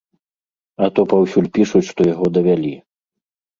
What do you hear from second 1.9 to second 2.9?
што яго давялі!